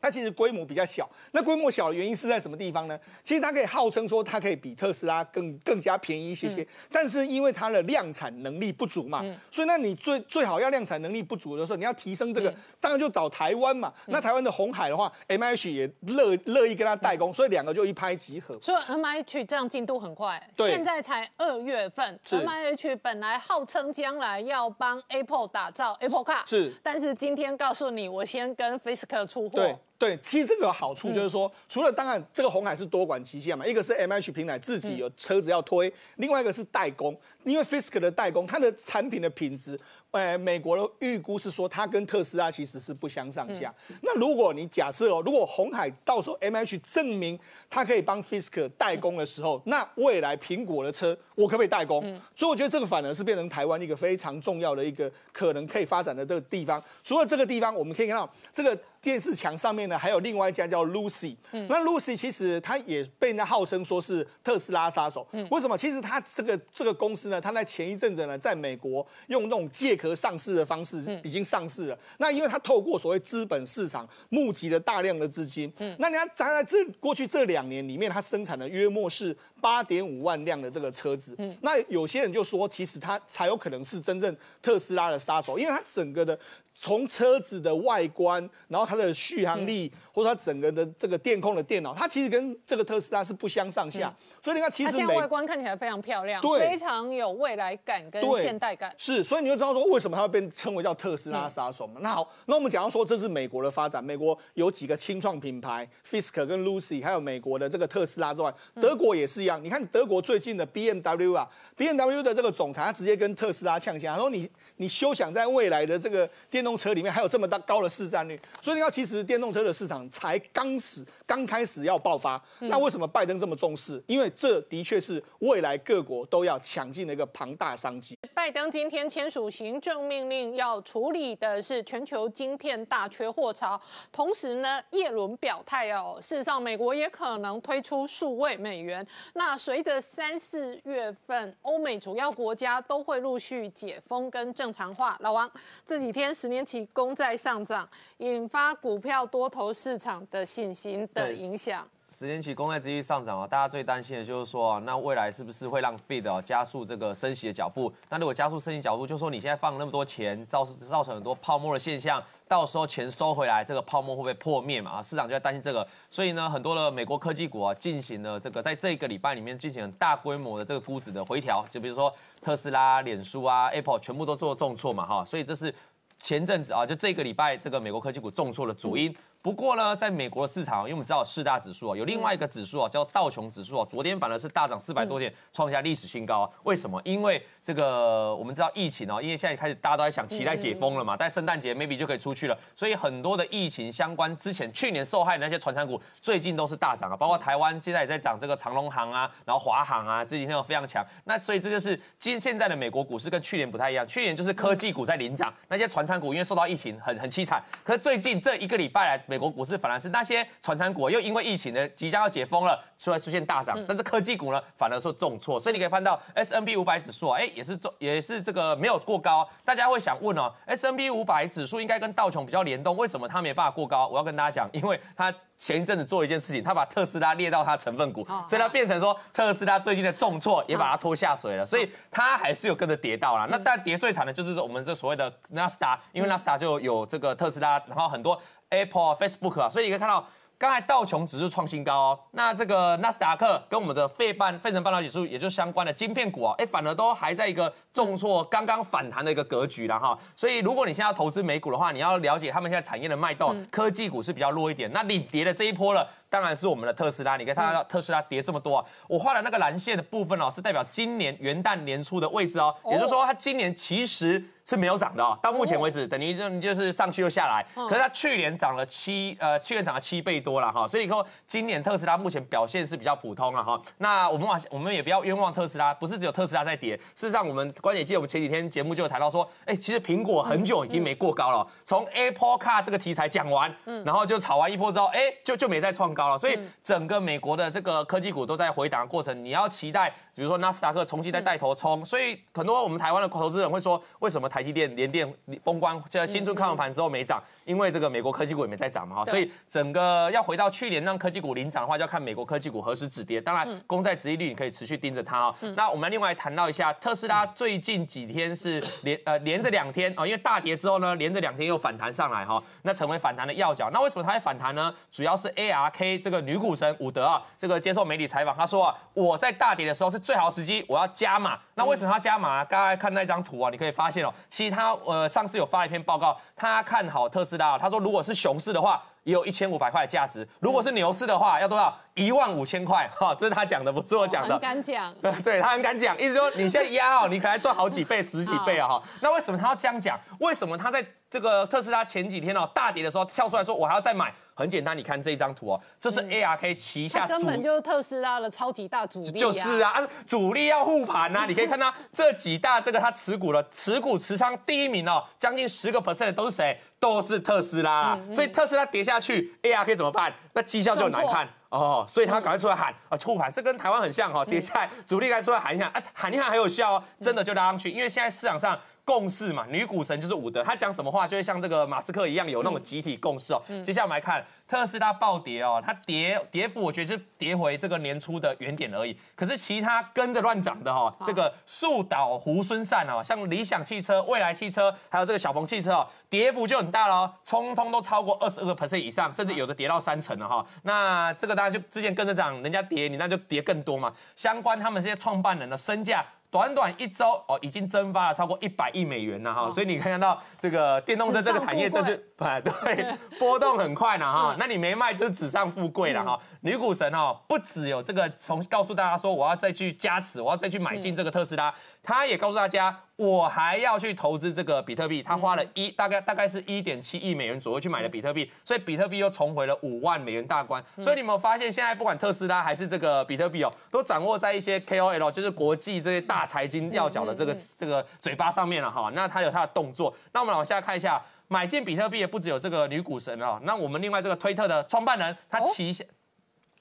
[0.00, 2.98] 它其实规模比较小，那规模小的原因是在什么地方呢？
[3.22, 13.92] 其实它可以号称说它可以比特斯拉更更加便宜一些些，但是因为它的量产能力不足嘛，所以那你最最好要量产能力不足的时候，你要提升这个，当然就找台湾嘛。
[14.06, 18.58] 那台湾的红海的话，M H 也乐乐意跟他代工，所以两个就一拍即合。
[18.60, 20.70] 所以 M H 这样进度很快，对。
[20.70, 26.72] 现在才二月份是，M H 本来号称将来要帮 Apple 打造 Apple Car，是。
[26.82, 39.78] 但是今天告诉你，我先跟 Fisker 出货，对对，其实这个有好处就是说，除了当然这个红海是多管齐下嘛，一个是 M H 平台自己有车子要推，另外一个是代工，因为 Fisker 的代工，它的产品的品质，
[40.12, 43.74] 呃，美国的预估是说它跟特斯拉其实是不相上下。
[44.02, 52.00] 那如果你假设哦，如果红海到时候 M H 证明它可以帮 Fisker 代工的时候，那未来苹果的车我可不可以代工？
[52.36, 56.82] 所以我觉得这个反而是变成台湾一个非常重要的一个可能可以发展的这个地方。
[57.02, 65.26] 除了这个地方，我们可以看到这个电视墙上面呢还有另外一家叫 Lucy，嗯那 Lucy 其实它也被人家号称说是特斯拉杀手。
[65.32, 65.78] 嗯为什么？
[65.78, 71.98] 其实它这个这个公司呢，它在前一阵子呢，在美国用那种借壳上市的方式已经上市了。
[72.18, 81.34] 那因为它透过所谓资本市场募集了大量的资金，嗯那你要站在这过去这两年里面，它生产的约莫是八点五万辆的这个车子。
[81.38, 86.38] 嗯那有些人就说，其实它才有可能是真正特斯拉的杀手，因为它整个的。
[86.80, 94.14] 从车子的外观，然后它的续航力，或者它整个的这个电控的电脑，它其实跟这个特斯拉是不相上下。
[94.40, 98.94] 所以你看，其实它外观看起来非常漂亮，对，非常有未来感跟现代感。
[98.96, 101.98] 是，所以你就知道说，为什么它会被称为叫特斯拉杀手嘛？
[102.00, 109.62] 那好，那我们讲到说，这是美国的发展，美国有几个轻创品牌，Fisker 跟 Lucy，还有美国的这个特斯拉之外，德国也是一样。
[109.62, 118.40] 你看德国最近的 BMW 啊，BMW 的这个总裁他直接跟特斯拉呛下，他说你你休想在未来的这个电动车里面还有这么大高的市占率。
[118.60, 122.42] 所以你看，其实电动车的市场才刚始刚开始要爆发。
[122.58, 124.02] 那为什么拜登这么重视？
[124.06, 128.16] 因为这的确是未来各国都要抢进的一个庞大商机。
[128.34, 133.80] 拜登今天签署行政命令，要处理的是全球晶片大缺货潮。
[134.10, 139.06] 同时呢，耶伦表态哦，事实上美国也可能推出数位美元。
[139.34, 145.50] 那随着三四月份欧美主要国家都会陆续解封跟正常化，老王
[145.86, 151.86] 这几天十年期公债上涨，引发股票多头市场的信心的影响。
[152.10, 157.92] 十年期公债继续上涨啊，大家最担心的就是说啊，那未来是不是会让 Fed 啊加速这个升息的脚步？
[158.08, 164.92] 那如果加速升息脚步，就说你现在放那么多钱，造造成很多泡沫的现象，到时候钱收回来，这个泡沫会不会破灭嘛？
[164.94, 175.72] 啊，市场就在担心这个，所以呢，很多的美国科技股啊进行了这个在这个礼拜里面进行了大规模的这个估值的回调，就比如说特斯拉、脸书啊、Apple 全部都做重挫嘛，哈，所以这是
[176.20, 179.14] 前阵子啊，就这个礼拜这个美国科技股重挫的主因。
[179.40, 186.50] 不过呢，在美国的市场，因为我们知道四大指数啊，有另外一个指数啊，叫道琼指数啊，昨天反而是大涨四百多点，创下历史新高。
[186.64, 187.00] 为什么？
[187.04, 201.04] 因为这个我们知道疫情哦，因为现在开始大家都在想期待解封了嘛，在圣诞节 maybe 就可以出去了，所以很多的疫情相关之前去年受害的那些船产股，最近都是大涨啊，包括台湾现在也在涨这个长龙航啊，然后华航啊，这几天都非常强。
[201.24, 210.08] 那所以这就是今现在的美国股市跟去年不太一样，去年就是科技股在领涨，那些船产股因为受到疫情很很凄惨，可是最近这一个礼拜来，美国股市反而是。
[210.08, 219.48] 那些传产股又因为疫情呢即将要解封了，出来出现大涨，但是科技股呢反而说重挫，所以你可以看到 S N B 五百指数啊，哎也是重也是这个没有过高。
[219.64, 224.08] 大家会想问哦，S N B 五百指数应该跟道琼比较联动，为什么它没办法过高？
[224.08, 233.46] 我要跟大家讲， 因为它前一阵子做一件事情，它把特斯拉列到它成分股，所以它变成说特斯拉最近的重挫也把它拖下水了，所以它还是有跟着跌到了。
[233.48, 238.40] 那但跌最惨的就是我们这所谓的纳斯达，因为纳斯达就有这个特斯拉，然后很多。
[238.70, 240.26] Apple、Facebook 啊，所以你可以看到，
[240.58, 250.16] 刚才道琼指数创新高哦，那这个纳斯达克跟我们的费半费城半导体指数，也就相关的晶片股啊，哎，反而都还在一个重挫、刚刚反弹的一个格局了哈。
[250.36, 256.08] 所以如果你现在要投资美股的话，你要了解他们现在产业的脉动，科技股是比较弱一点，那你跌的这一波了。
[256.30, 258.84] 当然是我们的特斯拉，你看它特斯拉跌这么多啊！
[259.08, 273.80] 我画的那个蓝线的部分哦，是代表今年元旦年初的位置哦，也就是说它今年其实是没有涨的哦，到目前为止等于就就是上去又下来，可是它去年涨了七呃去年涨了七倍多了哈，所以说今年特斯拉目前表现是比较普通了哈。
[273.96, 283.74] 那我们往我们也不要冤枉特斯拉，不是只有特斯拉在跌，事实上我们关姐记得我们前几天节目就有谈到说，哎，其实苹果很久已经没过高了，从 Apple Car 这个题材讲完，
[284.04, 286.08] 然后就炒完一波之后，哎，就就没再创。
[286.18, 297.40] 高了，所以整个美国的这个科技股都在回档的过程，你要期待，比如说纳斯达克重新再带头冲，所以很多我们台湾的投资人会说，为什么台积电联电封关，现在新春看完盘之后没涨？
[297.64, 303.40] 因为这个美国科技股也没再涨嘛，哈，所以整个要回到去年让科技股领涨的话，就要看美国科技股何时止跌。
[303.40, 305.54] 当然，公债殖利率你可以持续盯着它哦。
[305.76, 313.88] 那我们另外谈到一下特斯拉最近几天是连呃连着两天哦，因为大跌之后呢，连着两天又反弹上来哈，那成为反弹的要角。
[313.92, 314.94] 那为什么它会反弹呢？
[315.10, 316.22] 主要是 ARK。
[316.22, 321.58] 这个女股神伍德啊，这个接受媒体采访，他说啊，我在大跌的时候是最好时机，我要加码。
[321.74, 322.64] 那为什么他加码？
[322.64, 331.94] 刚才看那张图啊，你可以发现哦，其实他呃上次有发一篇报告，他看好特斯拉，他说如果是熊市的话，也有一千五百块的价值；如果是牛市的话，要多少？
[332.14, 333.06] 一万五千块。
[333.20, 334.54] 哈，这是他讲的，不是我讲的。
[334.54, 335.14] 很敢讲。
[335.44, 339.02] 对他很敢讲，意思说你现在压哦，你可能赚好几倍、十几倍啊哈。
[339.20, 340.18] 那为什么他要这样讲？
[340.40, 341.04] 为什么他在？
[341.30, 344.32] 这个特斯拉前几天哦大跌的时候跳出来说，我还要再买。
[344.54, 349.30] 很简单，你看这一张图哦，这是 ARK 旗下根本就是特斯拉的超级大主力。
[349.30, 351.44] 就是啊，主力要护盘呐。
[351.46, 356.76] 你可以看到这几大这个它持股的持股持仓第一名哦，将近十个 percent 的都是谁？
[356.98, 358.18] 都是特斯拉。
[358.32, 360.34] 所以特斯拉跌下去，ARK 怎么办？
[360.54, 362.04] 那绩效就难看哦。
[362.08, 367.88] 所以他赶快出来喊啊护盘，这跟台湾很像哈，跌下来主力该出来喊一喊啊，喊一喊还有效哦，真的就拉上去。
[367.88, 368.76] 因为现在市场上。
[369.08, 373.62] 共识嘛，女股神就是伍德，她讲什么话就会像这个马斯克一样有那种集体共识哦。
[373.82, 379.18] 接下来我们来看特斯拉暴跌哦，它跌跌幅我觉得就跌回这个年初的原点而已。
[379.34, 390.66] 可是其他跟着乱涨的哈，这个树倒猢狲散哦，像理想汽车、未来汽车，还有这个小鹏汽车哦，跌幅就很大了，通通都超过二十二个 percent 以上，甚至有的跌到三成了哈。
[390.82, 394.12] 那这个大家就之前跟着涨，人家跌你那就跌更多嘛。
[394.36, 396.22] 相关他们这些创办人的身价。
[396.50, 404.56] 短短一周哦，已经蒸发了超过一百亿美元了哈，所以你看到这个电动车这个产业，真是啊对， 波动很快呢哈。
[404.58, 406.40] 那你没卖就是纸上富贵了哈。
[406.62, 411.74] 女股神哦，不只有这个从告诉大家说我要再去加持，我要再去买进这个特斯拉。
[412.08, 415.22] 他也告诉大家，我还要去投资这个比特币。
[415.22, 420.82] 他花了一大概大概是一点七亿美元左右去买了比特币，所以比特币又重回了五万美元大关。
[421.02, 429.10] 所以你有没有发现，现在不管特斯拉还是这个比特币哦，都掌握在一些 KOL，就是国际这些大财经要角的这个这个嘴巴上面了哈。
[429.12, 430.16] 那他有他的动作。
[430.32, 436.02] 那我们往下看一下，买进比特币的不只有这个女股神哦，那我们另外这个推特的创办人，他旗下。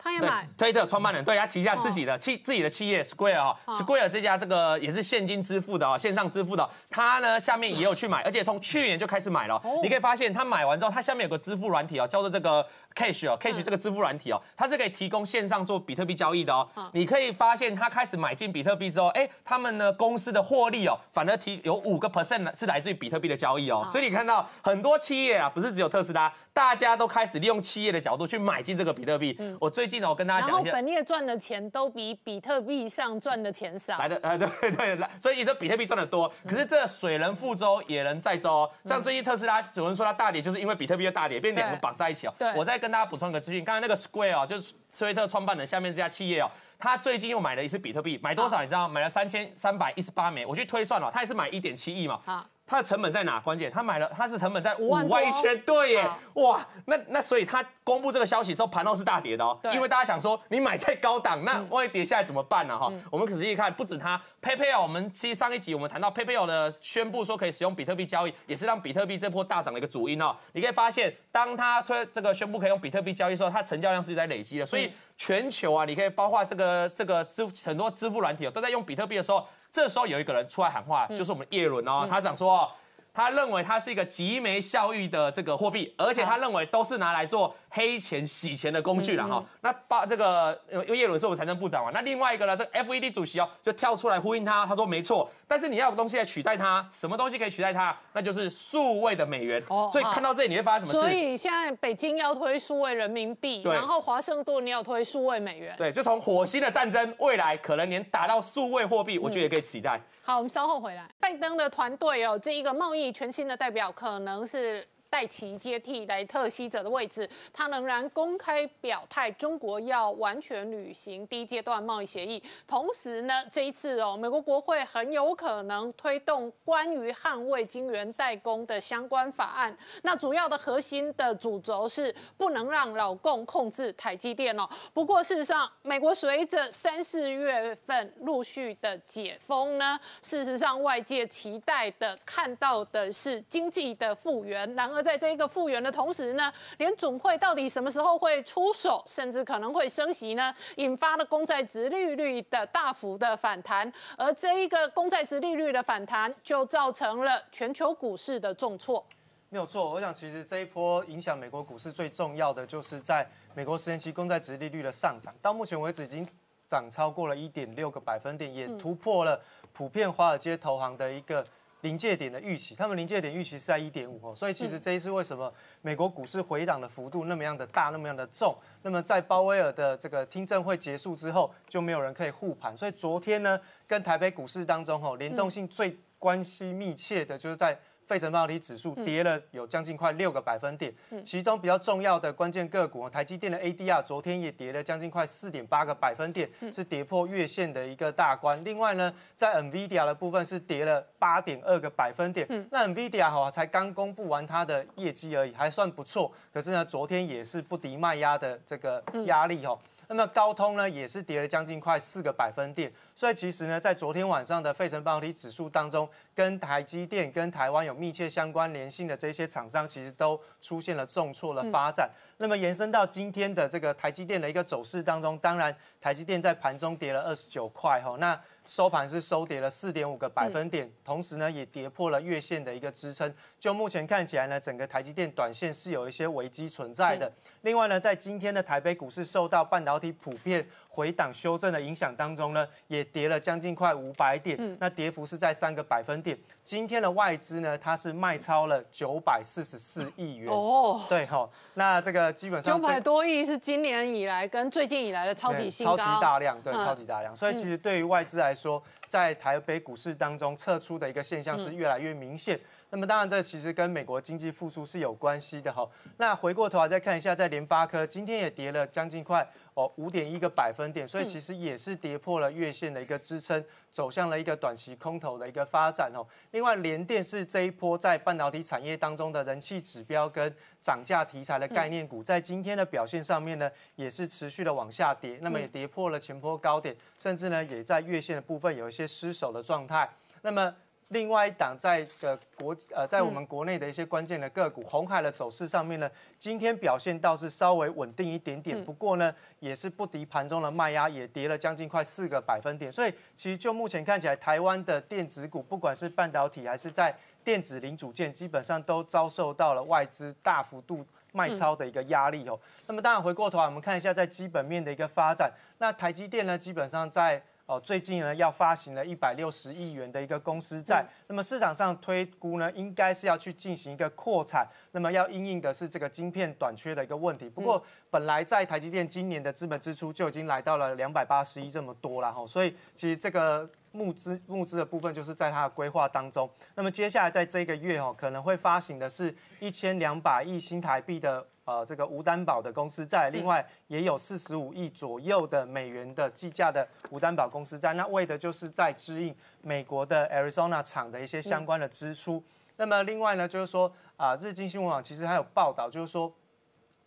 [0.08, 9.62] 他也买推特创办人，对他旗下自己的企自己的企业 Square 啊，Square 这家这个也是现金支付的啊，线上支付的，他呢下面也有去买，而且从去年就开始买了。
[9.84, 12.66] 你可以发现他买完之后，他下面有个支付软体哦，叫做这个
[12.96, 16.66] Cash 哦，Cash 这个支付软体哦，它是可以提供线上做比特币交易的哦。
[16.94, 23.86] 你可以发现他开始买进比特币之后，哎，他们呢公司的获利哦，反而提有五个 percent 是来自于比特币的交易哦。
[23.90, 26.32] 所以你看到很多企业啊，不是只有特斯拉。
[26.58, 29.36] 大家都开始利用企业的角度去买进这个比特币。
[29.38, 33.96] 嗯，我最近呢，我跟大家讲一下，本业赚的钱都比比特币上赚的钱少。
[34.00, 38.68] 来的，呃，对对来，所以你说比特币赚的多，可是这水能覆舟，也能载舟。
[38.86, 42.34] 像最近特斯拉有人说它大跌，就是因为比特币又大跌，变两个绑在一起哦。
[42.40, 48.88] 对，我再跟大家补充一个资讯，刚才那个 Square 哦，就是推特创办人下面这家企业哦，他最近又买了一次比特币，买多少你知道？
[48.88, 52.20] 买了三千三百一十八枚，我去推算了，他也是买一点七亿嘛。
[52.26, 52.44] 好。
[52.68, 53.40] 它的成本在哪？
[53.40, 62.78] 关键，他买了，它是成本在五万一千，对耶，哇，那那所以他公布这个消息时候，盘后是大跌的哦，因为大家想说，你买在高档，那万一跌下来怎么办呢？
[62.78, 70.36] 哈，我们仔细看，不止它，PayPal，我们其实上一集我们谈到 PayPal 的宣布说可以使用比特币交易，也是让比特币这波大涨的一个主因哦。
[70.52, 79.48] 你可以发现，当它推这个宣布可以用比特币交易的时候，它成交量是在累积的，所以全球啊，你可以包括这个这个支很多支付软体哦都在用比特币的时候。
[79.72, 82.72] 这时候有一个人出来喊话，就是我们叶伦哦，他想说，
[83.18, 87.56] 他认为它是一个极没效益的这个货币，而且他认为都是拿来做。
[87.70, 97.96] 黑钱洗钱的工具了哈，那把这个因为叶伦是我们财政部长嘛，那另外一个呢，这个 FED 主席哦就跳出来呼应他，他说没错，但是你要有东西来取代它，什么东西可以取代它？
[98.14, 99.62] 那就是数位的美元。
[99.68, 101.08] 哦，所以看到这里你会发生什么事？
[101.08, 105.76] 所以现在北京要推数位人民币，然后华盛顿你要推数位美元。
[105.78, 110.02] 对，就从火星的战争，未来可能连打到数位货币，我觉得也可以期待。
[110.28, 111.08] 好，我们稍后回来。
[111.22, 114.86] 拜登的团队哦，这一个贸易全新的代表可能是。
[115.10, 122.42] 戴奇接替莱特希者的位置，他仍然公开表态，中国要完全履行第一阶段贸易协议。
[122.68, 129.76] 同时呢，这一次哦，美国国会很有可能推动关于捍卫晶圆代工的相关法案。
[130.04, 134.68] 那主要的核心的主轴是不能让老共控制台积电哦。
[134.94, 144.74] 不过事实上，美国随着三四月份陆续的解封呢，事实上外界期待的看到的是经济的复原。
[144.76, 150.52] 然而而在这一个复原的同时呢，连总会到底什么时候会出手，甚至可能会升息呢？
[150.78, 159.06] 引发了公债值利率的大幅的反弹，而这一个公债值利率的反弹，就造成了全球股市的重挫。
[159.50, 166.28] 没有错，我想其实这一波影响美国股市最重要的，就是在美国十年期公债值利率的上涨，到目前为止已经
[166.68, 169.40] 涨超过了一点六个百分点，也突破了
[169.72, 171.46] 普遍华尔街投行的一个。
[171.82, 178.58] 临界点的预期，他们临界点预期是在一点五哦，所以其实这一次为什么美国股市回档的幅度那么样的大，那么样的重？
[178.82, 190.94] 那么在鲍威尔的这个听证会结束之后，就没有人可以护盘，所以昨天呢，跟台北股市当中哦，联动性最关系密切的就是在费城半导体指数跌了有将近快六个百分点，
[191.26, 198.64] 其中比较重要的关键个股，台积电的 ADR 昨天也跌了将近快四点八个百分点，是跌破月线的一个大关。
[198.64, 209.78] 另外呢，在 NVIDIA 的部分是跌了八点二个百分点，那 NVIDIA 哈才刚公布完它的业绩而已，还算不错，可是呢，昨天也是不敌卖压的这个压力哈。
[210.08, 222.10] 那么高通呢，也是跌了将近快四个百分点，所以其实呢，在昨天晚上的费城半导体指数当中，跟台积电、跟台湾有密切相关联性的这些厂商，其实都出现了重挫的发展。
[222.38, 228.40] 那么延伸到今天的这个台积电的一个走势当中，当然台积电在盘中跌了二十九块哈，那。
[228.68, 233.34] 收盘是收跌了四点五个百分点，同时呢也跌破了月线的一个支撑。
[233.60, 237.32] 就目前看起来呢，整个台积电短线是有一些危机存在的。
[237.62, 240.68] 另外呢，在今天的台北股市受到半导体普遍。
[240.98, 246.36] 回档修正的影响当中呢，也跌了将近快五百点，那跌幅是在三个百分点。
[246.64, 257.36] 今天的外资呢，它是卖超了九百四十四亿元哦，对哈，那这个基本上九百多亿是今年以来跟最近以来的超级新高，超级大量，对，超级大量。
[257.36, 262.60] 所以其实对于外资来说，在台北股市当中撤出的一个现象是越来越明显。
[262.90, 265.88] 那么当然，这其实跟美国经济复苏是有关系的哈。
[266.16, 269.48] 那回过头来再看一下，在联发科今天也跌了将近快。
[269.78, 276.26] 哦，五点一个百分点，所以其实也是跌破了月线的一个支撑，走向了一个短期空头的一个发展哦。
[276.50, 280.52] 另外，联电是这一波在半导体产业当中的人气指标跟
[280.82, 290.10] 涨价题材的概念股，在今天的表现上面呢，也是持续的往下跌，那么也跌破了前波高点，甚至呢也在月线的部分有一些失守的状态。
[290.42, 290.74] 那么
[291.10, 302.92] 另外一档在个国呃，在我们国内的一些关键的个股，红海的走势上面呢，今天表现倒是稍微稳定一点点，不过呢，也是不敌盘中的卖压，也跌了将近快四个百分点。
[302.92, 312.60] 所以其实就目前看起来，台湾的电子股，不管是半导体还是在电子零组件，基本上都遭受到了外资大幅度卖超的一个压力哦。
[312.86, 327.50] 那么当然回过头来，我们看一下在基本面的一个发展，那台积电呢，基本上在哦，最近呢要发行了一百六十亿元的一个公司债，那么市场上推估呢，应该是要去进行一个扩产，那么要应应的是这个晶片短缺的一个问题。
[327.50, 336.50] 不过本来在台积电今年的资本支出就已经来到了两百八十亿这么多了哈，所以其实这个募资募资的部分就是在它的规划当中。
[336.74, 341.46] 那么接下来在这个月哦，可能会发行的是一千两百亿新台币的。
[341.68, 352.42] 呃，这个无担保的公司债，另外也有四十五亿左右的美元的计价的无担保公司债，那为的就是在支应美国的 Arizona 厂的一些相关的支出。
[352.78, 356.34] 那么另外呢，就是说啊，日经新闻网其实还有报道，就是说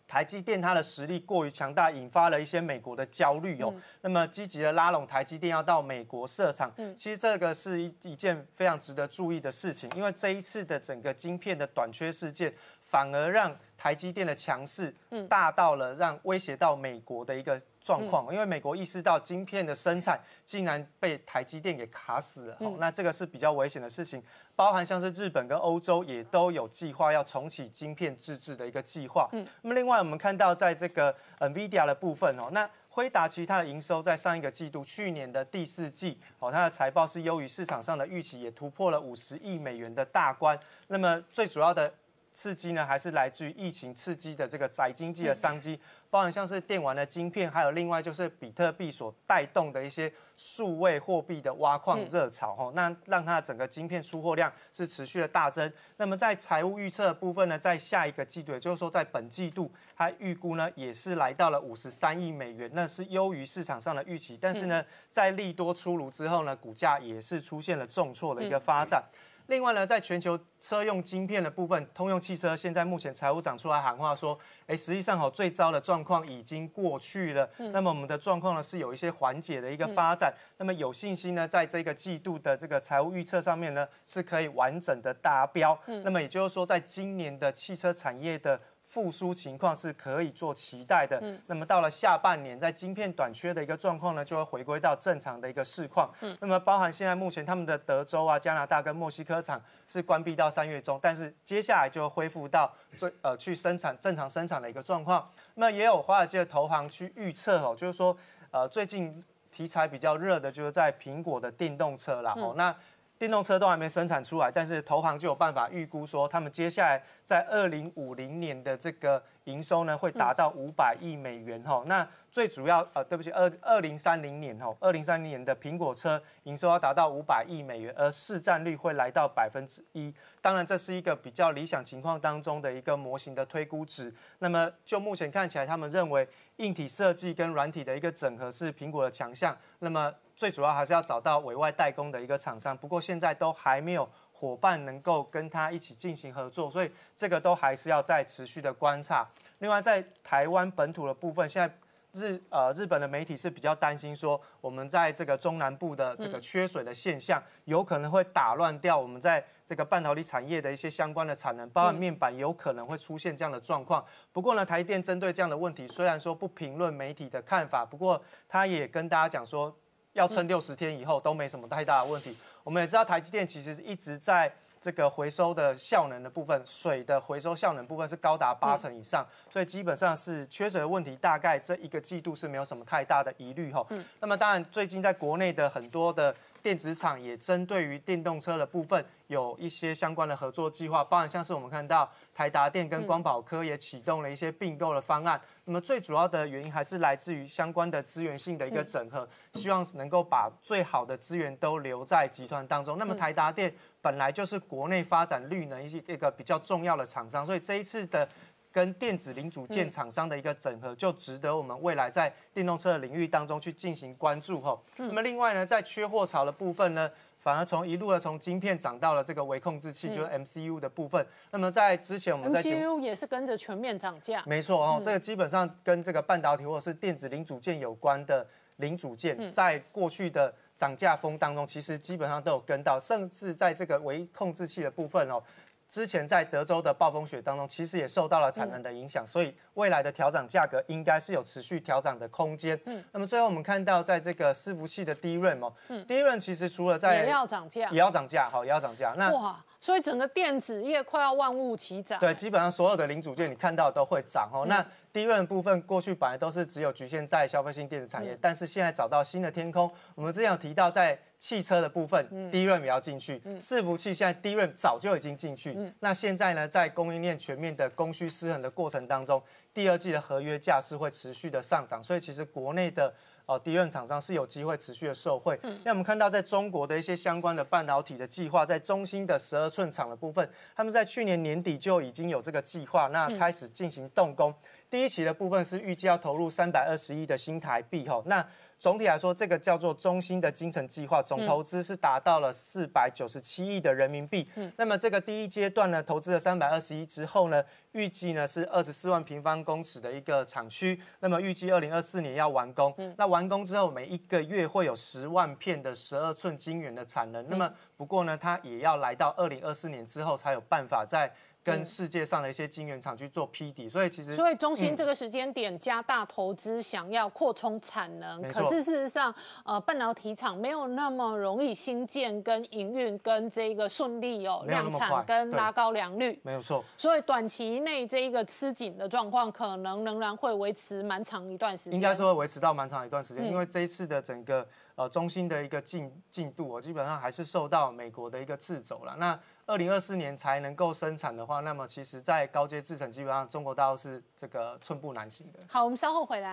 [0.07, 3.73] 台积电它的实力过于强大，引发了一些美国的焦虑哦。
[4.01, 12.53] 那么积极的拉拢台积电要到美国设厂，其实这个是一一件非常值得注意的事情，因为这一次的整个晶片的短缺事件。
[12.91, 14.93] 反而让台积电的强势
[15.29, 24.21] 大到了让威胁到美国的一个状况，因为美国意识到晶片的生产竟然被台积电给卡死了，那这个是比较危险的事情。
[24.57, 29.29] 包含像是日本跟欧洲也都有计划要重启晶片自制的一个计划。
[29.31, 40.59] 嗯那么另外我们看到在这个 NVIDIA 的部分哦，那辉达其他的营收在上一个季度去年的第四季哦，它的财报是优于市场上的预期，也突破了五十亿美元的大关。
[40.87, 41.91] 那么最主要的。
[42.33, 45.79] 刺激呢，还是来自于疫情刺激的这个宅经济的商机，
[46.09, 55.71] 包含像是电玩的晶片，还有另外就是比特币所带动的一些数位货币的挖矿热潮，哈，那让它整个晶片出货量是持续的大增。
[55.97, 64.37] 那么在财务预测部分呢，在下一个季度，也就是说在本季度，它预估呢也是来到了五十三亿美元，那是优于市场上的预期。
[64.41, 69.03] 但是呢，在利多出炉之后呢，股价也是出现了重挫的一个发展。
[69.51, 77.49] 另外呢，在全球车用晶片的部分，通用汽车现在目前财务长出来喊话说，哎，实际上好最糟的状况已经过去了。
[77.57, 80.33] 那么我们的状况呢是有一些缓解的一个发展。
[80.55, 85.77] 那么有信心呢，在这个季度的这个财务预测上面呢，是可以完整的达标。
[85.85, 88.57] 那么也就是说，在今年的汽车产业的。
[88.91, 91.17] 复苏情况是可以做期待的。
[91.21, 96.13] 嗯，那么到了下半年，在晶片短缺的一个状况呢，就会回归到正常的一个市况。
[96.19, 105.25] 嗯，那么包含现在目前他们的德州啊、加拿大跟墨西哥厂是关闭到三月中，但是接下来就会恢复到最呃去生产正常生产的一个状况。
[105.53, 108.13] 那也有华尔街的投行去预测哦，就是说
[108.51, 112.33] 呃最近题材比较热的就是在苹果的电动车啦。
[112.35, 112.75] 哦，那。
[113.21, 121.83] 电动车都还没生产出来，但是投行就有办法预估说，他们接下来在二零五零年的这个营收呢会达到五百亿美元哈。
[121.85, 130.11] 那最主要呃，对不起，二二零三零年哈，二零三零年的苹果车营收要达到五百亿美元，而市占率会来到百分之一。
[130.41, 134.11] 当然，这是一个比较理想情况当中的一个模型的推估值。
[134.39, 139.55] 那么就目前看起来，他们认为硬体设计跟软体的一个整合是苹果的强项。
[139.77, 140.11] 那么
[140.41, 142.75] 最主要还是要找到委外代工的一个厂商。
[142.75, 149.23] 不过现在都还没有伙伴能够跟他一起进行合作，所以这个都还是要再持续的观察。
[149.59, 151.71] 另外，在台湾本土的部分，现在。
[152.13, 164.03] 日呃，日本的媒体是比较担心说，我们在这个中南部的这个缺水的现象，有可能会打乱掉我们在这个半导体产业的一些相关的产能，包括面板有可能会出现这样的状况。
[164.33, 169.73] 不过呢，台电针对这样的问题，虽然说不评论媒体的看法，不过他也跟大家讲说，
[170.13, 172.37] 要撑六十天以后都没什么太大的问题。
[172.63, 174.51] 我们也知道台积电其实一直在。
[174.83, 183.85] 这个回收的效能的部分，水的回收效能部分是高达八成以上，所以基本上是缺水的问题，大概这一个季度是没有什么太大的疑虑哈。
[183.91, 186.35] 嗯，那么当然最近在国内的很多的。
[186.61, 195.39] 电子厂也针对于电动车的部分有一些相关的合作计划，包含像是我们看到台达电跟光宝科也启动了一些并购的方案。
[195.65, 202.97] 那么最主要的原因还是来自于相关的资源性的一个整合，希望能够把最好的资源都留在集团当中。
[202.97, 208.27] 那么台达电本来就是国内发展绿能一些一个比较重要的厂商，所以这一次的。
[208.71, 214.79] 跟电子零组件厂商的一个整合，就值得我们未来在电动车的领域当中去进行关注哈。
[214.97, 221.25] 那么另外呢，在缺货潮的部分呢，反而从一路的从晶片涨到了这个微控制器，就是 MCU 的部分。
[221.51, 228.47] 那么在之前我们在 MCU 也是跟着全面涨价，没错哦，这个基本上跟这个半导体或者是电子零组件有关的
[228.77, 235.43] 零组件，在过去的涨价风当中，其实基本上都有跟到，甚至在这个微控制器的部分哦。
[235.91, 242.79] 之前在德州的暴风雪当中，其实也受到了产能的影响，所以未来的调整价格应该是有持续调整的空间。
[242.85, 245.69] 嗯，那么最后我们看到，在这个伺服器的低润哦，
[246.07, 249.13] 低润其实除了在也要涨价，也要涨价，好，也要涨价。
[249.17, 252.17] 那哇，所以整个电子业快要万物齐涨。
[252.21, 254.65] 对，基本上所有的零组件你看到都会涨哦。
[254.69, 254.81] 那
[255.11, 259.91] 低润部分过去本来都是只有局限在消费性电子产业，但是现在找到新的天空。
[260.15, 261.19] 我们之前有提到在。
[261.41, 263.39] 汽车的部分，低润也要进去。
[263.59, 265.75] 伺服器现在低润早就已经进去。
[265.99, 269.41] 那现在呢，在供应链全面的供需失衡的过程当中，
[269.73, 272.01] 第二季的合约价是会持续的上涨。
[272.03, 273.11] 所以其实国内的
[273.47, 275.59] 哦低润厂商是有机会持续的受惠。
[275.83, 284.53] 那我们看到在中国的一些相关的半导体的计划，在中芯的十二寸厂的部分，他们在去年年底就已经有这个计划，那开始进行动工。
[284.91, 288.07] 第一期的部分是预计要投入三百二十亿的新台币。
[288.07, 288.45] 吼，那
[288.81, 294.49] 总体来说，这个叫做中心的精城计划，总投资是达到了四百九十七亿的人民币。
[294.55, 300.99] 嗯，那么这个第一阶段呢，投资了三百二十亿之后呢，预计呢是二十四万平方公尺的一个厂区。
[301.19, 302.91] 那么预计二零二四年要完工。
[302.97, 307.47] 嗯，那完工之后，每一个月会有十万片的十二寸晶圆的产能。
[307.47, 311.31] 那么不过呢，它也要来到二零二四年之后才有办法在。
[311.63, 319.33] 跟世界上的一些晶圆厂去做批底，所以其实所以中芯这个时间点加大投资，想要扩充产能，可是事实上，
[319.63, 326.83] 呃，半导体厂没有那么容易新建跟营运跟这个顺利哦，量产跟拉高良率，没有错。
[326.97, 339.15] 所以短期内这一个吃紧的状况，可能仍然会维持蛮长一段时间，应该是会维持到蛮长一段时间，因为这一次的整个呃中心的一个进进度，我基本上还是受到美国的一个掣肘了。
[339.17, 339.39] 那
[339.71, 345.59] 二零二四年才能够生产的话，那么其实，在高阶制程基本上，中国大陆是这个寸步难行的。
[345.65, 346.49] 好，我们稍后回来。